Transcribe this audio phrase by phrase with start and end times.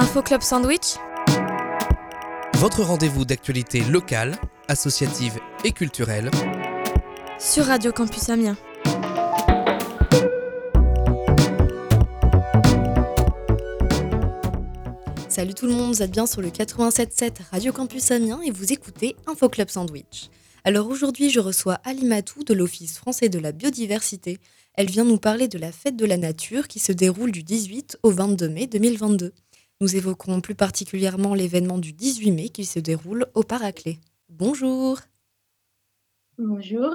[0.00, 0.94] Info Club Sandwich
[2.54, 4.36] Votre rendez-vous d'actualité locale,
[4.68, 6.30] associative et culturelle.
[7.40, 8.56] sur Radio Campus Amiens.
[15.28, 18.72] Salut tout le monde, vous êtes bien sur le 87.7 Radio Campus Amiens et vous
[18.72, 20.30] écoutez Info Club Sandwich.
[20.62, 24.38] Alors aujourd'hui, je reçois Alimatou de l'Office français de la biodiversité.
[24.74, 27.98] Elle vient nous parler de la fête de la nature qui se déroule du 18
[28.04, 29.32] au 22 mai 2022.
[29.80, 33.98] Nous évoquerons plus particulièrement l'événement du 18 mai qui se déroule au Paraclet.
[34.28, 34.98] Bonjour
[36.36, 36.92] Bonjour.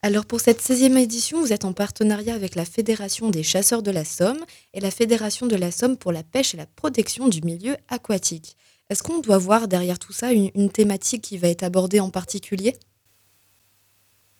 [0.00, 3.90] Alors pour cette 16e édition, vous êtes en partenariat avec la Fédération des chasseurs de
[3.90, 4.42] la Somme
[4.72, 8.56] et la Fédération de la Somme pour la pêche et la protection du milieu aquatique.
[8.88, 12.08] Est-ce qu'on doit voir derrière tout ça une, une thématique qui va être abordée en
[12.08, 12.74] particulier?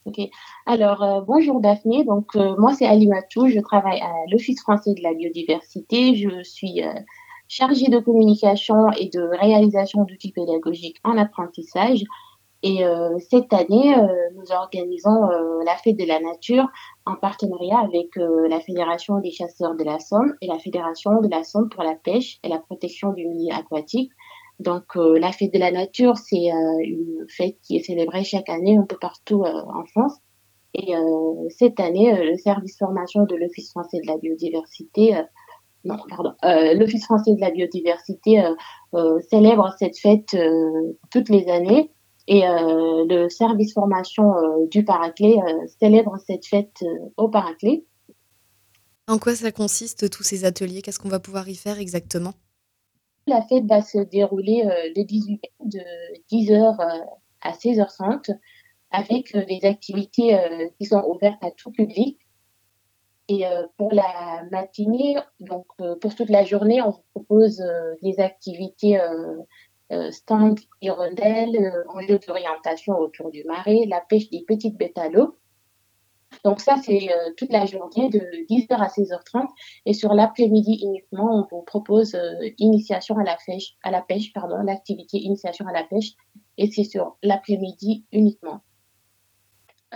[0.07, 0.19] Ok.
[0.67, 2.05] Alors, euh, bonjour Daphné.
[2.05, 3.49] Donc, euh, moi, c'est Ali Matou.
[3.49, 6.15] Je travaille à l'Office français de la biodiversité.
[6.17, 6.93] Je suis euh,
[7.51, 12.05] chargée de communication et de réalisation d'outils pédagogiques en apprentissage.
[12.63, 14.07] Et euh, cette année, euh,
[14.37, 16.69] nous organisons euh, la fête de la nature
[17.07, 21.29] en partenariat avec euh, la Fédération des chasseurs de la Somme et la Fédération de
[21.29, 24.13] la Somme pour la pêche et la protection du milieu aquatique.
[24.61, 28.49] Donc, euh, la fête de la nature, c'est euh, une fête qui est célébrée chaque
[28.49, 30.19] année un peu partout en France.
[30.73, 30.95] Et
[31.49, 35.17] cette année, le service formation de l'Office français de la biodiversité,
[35.85, 38.55] non, pardon, euh, l'Office français de la biodiversité euh,
[38.95, 40.37] euh, célèbre cette fête
[41.11, 41.91] toutes les années.
[42.27, 44.35] Et le service formation
[44.71, 45.35] du Paraclet
[45.81, 46.85] célèbre cette fête
[47.17, 47.85] au Paraclet.
[49.09, 50.81] En quoi ça consiste tous ces ateliers?
[50.81, 52.35] Qu'est-ce qu'on va pouvoir y faire exactement?
[53.27, 54.63] La fête va se dérouler
[54.95, 55.81] le 18 mai de
[56.31, 56.77] 10h
[57.41, 58.37] à 16h30
[58.93, 60.39] avec des activités
[60.79, 62.21] qui sont ouvertes à tout public.
[63.31, 67.95] Et euh, pour la matinée, donc euh, pour toute la journée, on vous propose euh,
[68.03, 68.99] des activités
[70.11, 75.37] stand hirondelles, euh, enjeux d'orientation autour du marais, la pêche des petites bêtes à l'eau.
[76.45, 79.47] Donc ça, c'est toute la journée de 10h à 16h30.
[79.87, 82.17] Et sur l'après-midi uniquement, on vous propose
[82.59, 86.13] initiation à la pêche, à la pêche, pardon, l'activité initiation à la pêche.
[86.57, 88.61] Et c'est sur l'après-midi uniquement.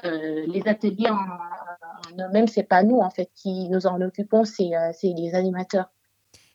[0.05, 4.45] Euh, les ateliers en, en eux-mêmes, c'est pas nous en fait qui nous en occupons,
[4.45, 5.91] c'est euh, les animateurs.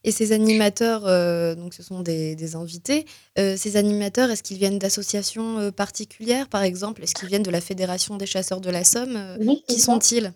[0.05, 3.05] Et ces animateurs, euh, donc ce sont des, des invités,
[3.37, 7.03] euh, ces animateurs, est-ce qu'ils viennent d'associations euh, particulières par exemple?
[7.03, 10.31] Est-ce qu'ils viennent de la Fédération des chasseurs de la Somme Oui, Qui sont-ils?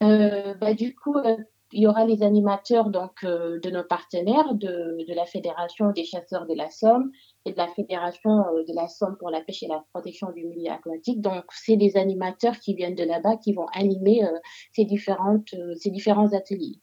[0.00, 1.16] Bah, du coup,
[1.72, 6.46] il y aura les animateurs donc de nos partenaires de, de la Fédération des chasseurs
[6.46, 7.10] de la Somme
[7.44, 10.44] et de la Fédération euh, de la Somme pour la pêche et la protection du
[10.44, 11.20] milieu aquatique.
[11.20, 14.38] Donc, c'est des animateurs qui viennent de là-bas qui vont animer euh,
[14.72, 16.80] ces différentes euh, ces différents ateliers.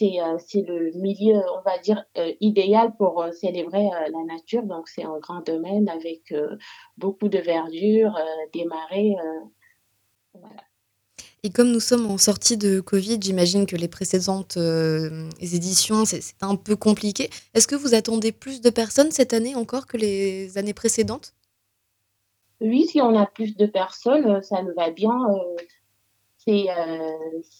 [0.00, 4.62] c'est euh, c'est le milieu, on va dire, euh, idéal pour euh, célébrer la nature.
[4.62, 6.34] Donc, c'est un grand domaine avec
[6.96, 8.18] beaucoup de verdure,
[8.52, 9.14] des marais.
[10.34, 10.62] voilà.
[11.42, 16.20] Et comme nous sommes en sortie de Covid, j'imagine que les précédentes euh, éditions, c'est
[16.42, 17.30] un peu compliqué.
[17.54, 21.34] Est-ce que vous attendez plus de personnes cette année encore que les années précédentes?
[22.60, 25.18] Oui, si on a plus de personnes, ça nous va bien.
[25.30, 25.56] euh,
[26.44, 27.12] c'est euh,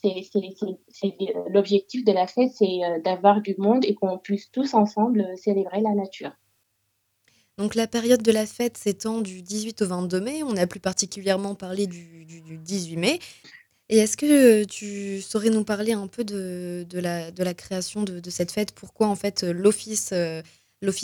[0.06, 5.26] euh, l'objectif de la fête, c'est euh, d'avoir du monde et qu'on puisse tous ensemble
[5.36, 6.32] célébrer la nature.
[7.58, 10.42] Donc la période de la fête s'étend du 18 au 22 mai.
[10.42, 13.18] On a plus particulièrement parlé du, du- du 18 mai.
[13.90, 18.72] Et est-ce que tu saurais nous parler un peu de, la, création de, cette fête?
[18.72, 20.14] Pourquoi en fait l'Office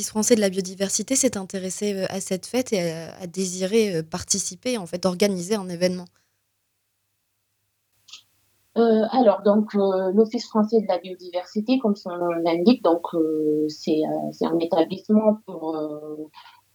[0.08, 4.86] français de la biodiversité s'est intéressé à cette fête et a, a désiré participer, en
[4.86, 6.06] fait, organiser un événement?
[8.76, 13.64] Euh, alors, donc, euh, l'Office français de la biodiversité, comme son nom l'indique, donc, euh,
[13.68, 16.16] c'est euh, un établissement pour, euh,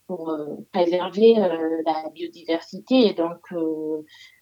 [0.08, 3.08] pour euh, préserver la biodiversité.
[3.10, 3.40] Et donc,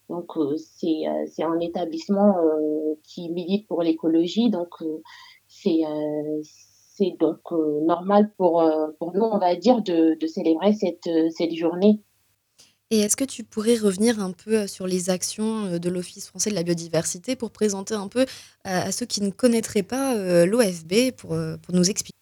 [0.08, 2.34] donc c'est un établissement
[3.04, 4.50] qui milite pour l'écologie.
[4.50, 4.74] Donc,
[5.46, 5.82] c'est
[7.18, 7.40] donc
[7.86, 8.64] normal pour,
[8.98, 12.02] pour nous, on va dire, de, de célébrer cette, cette journée.
[12.92, 16.26] Et est-ce que tu pourrais revenir un peu euh, sur les actions euh, de l'Office
[16.26, 18.26] français de la biodiversité pour présenter un peu
[18.64, 22.16] à, à ceux qui ne connaîtraient pas euh, l'OFB pour, euh, nous expliquer?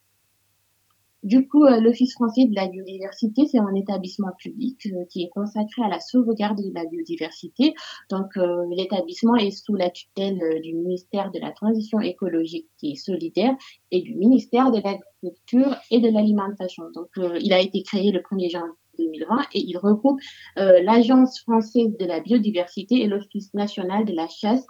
[1.24, 5.28] Du coup, euh, l'Office français de la biodiversité, c'est un établissement public euh, qui est
[5.30, 7.74] consacré à la sauvegarde de la biodiversité.
[8.08, 12.94] Donc, euh, l'établissement est sous la tutelle euh, du ministère de la Transition écologique et
[12.94, 13.56] solidaire
[13.90, 16.84] et du ministère de l'Agriculture et de l'Alimentation.
[16.94, 20.20] Donc, euh, il a été créé le 1er janvier 2020 et il regroupe
[20.58, 24.64] euh, l'Agence française de la biodiversité et l'Office national de la chasse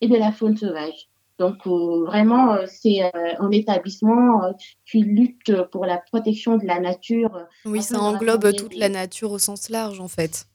[0.00, 1.08] et de la faune sauvage.
[1.38, 4.52] Donc euh, vraiment, euh, c'est euh, un établissement euh,
[4.86, 9.38] qui lutte pour la protection de la nature Oui, ça englobe toute la nature au
[9.38, 10.46] sens large, en fait.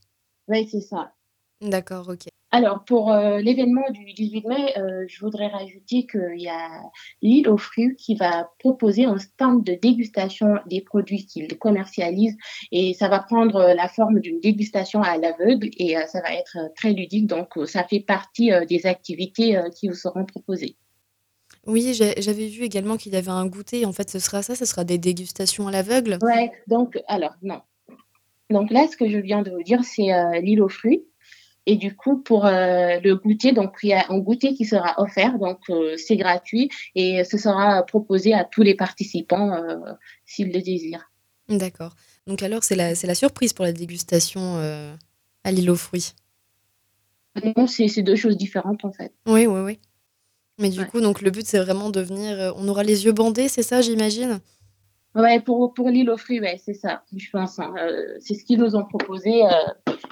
[0.48, 1.14] Oui, c'est ça.
[1.62, 2.28] D'accord, ok.
[2.52, 6.82] Alors, pour euh, l'événement du 18 mai, euh, je voudrais rajouter qu'il y a
[7.22, 12.38] l'île aux fruits qui va proposer un stand de dégustation des produits qu'il commercialise
[12.72, 16.74] et ça va prendre euh, la forme d'une dégustation à l'aveugle et ça va être
[16.76, 17.28] très ludique.
[17.28, 20.78] Donc, ça fait partie des activités qui vous seront proposées.
[21.66, 23.86] Oui, j'avais vu également qu'il y avait un goûter.
[23.86, 26.18] En fait, ce sera ça, ce sera des dégustations à l'aveugle.
[26.22, 27.62] Ouais, donc, alors, non.
[28.50, 31.04] Donc là, ce que je viens de vous dire, c'est l'île aux fruits.
[31.70, 34.96] Et du coup, pour euh, le goûter, donc il y a un goûter qui sera
[35.00, 39.76] offert, donc euh, c'est gratuit et ce sera proposé à tous les participants euh,
[40.26, 41.12] s'ils le désirent.
[41.50, 41.94] D'accord.
[42.26, 44.58] Donc alors, c'est la, c'est la surprise pour la dégustation
[45.44, 46.14] à l'île aux fruits.
[47.56, 49.12] Non, c'est deux choses différentes en fait.
[49.28, 49.80] Oui, oui, oui.
[50.58, 50.88] Mais du Ouais.
[50.88, 52.54] coup, donc le but, c'est vraiment de venir.
[52.58, 54.40] On aura les yeux bandés, c'est ça, j'imagine?
[55.18, 57.58] Ouais, pour, pour l'île aux fruits, ouais, c'est ça, je pense.
[57.60, 57.74] hein.
[57.80, 59.44] Euh, c'est ce qu'ils nous ont proposé.
[59.46, 59.50] euh,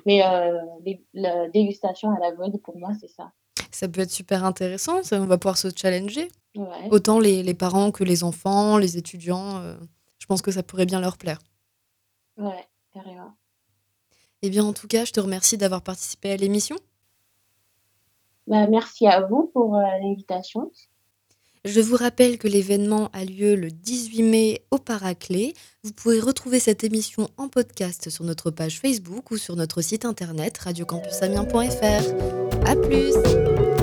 [0.06, 3.32] mais euh, les- la dégustation à l'aveugle, pour moi, c'est ça.
[3.72, 6.28] Ça peut être super intéressant, ça, on va pouvoir se challenger.
[6.56, 9.62] Ouais, Autant les, les parents que les enfants, les étudiants.
[10.18, 11.40] je pense que ça pourrait bien leur plaire.
[12.38, 13.36] ouais, carrément.
[14.42, 16.76] Eh bien, en tout cas, je te remercie d'avoir participé à l'émission.
[18.48, 20.72] Bah, merci à vous pour l'invitation.
[21.66, 25.56] Je vous rappelle que l'événement a lieu le 18 mai au Paraclet.
[25.84, 30.06] Vous pouvez retrouver cette émission en podcast sur notre page Facebook ou sur notre site
[30.06, 32.68] internet radiocampusamiens.fr.
[32.68, 33.75] À plus!